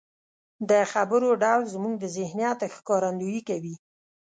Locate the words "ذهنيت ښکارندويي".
2.17-3.41